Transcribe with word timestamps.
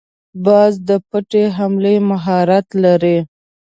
باز 0.45 0.73
د 0.87 0.89
پټې 1.09 1.43
حملې 1.57 1.95
مهارت 2.09 2.67
لري 2.83 3.17